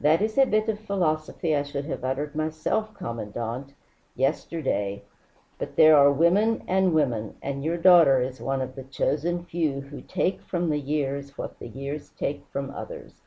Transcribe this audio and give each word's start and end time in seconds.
"That 0.00 0.22
is 0.22 0.36
a 0.38 0.44
bit 0.44 0.68
of 0.68 0.80
philosophy 0.80 1.54
I 1.54 1.62
should 1.62 1.84
have 1.84 2.02
uttered 2.02 2.34
myself, 2.34 2.92
Commandante 2.94 3.74
yesterday. 4.16 5.04
But 5.56 5.76
there 5.76 5.96
are 5.96 6.10
women 6.10 6.64
and 6.66 6.92
women, 6.92 7.36
and 7.40 7.62
your 7.62 7.76
daughter 7.76 8.20
is 8.20 8.40
one 8.40 8.60
of 8.60 8.74
the 8.74 8.82
chosen 8.82 9.44
few 9.44 9.82
who 9.82 10.00
take 10.02 10.42
from 10.42 10.68
the 10.68 10.80
years 10.80 11.38
what 11.38 11.60
the 11.60 11.68
years 11.68 12.10
take 12.18 12.44
from 12.48 12.72
others. 12.72 13.20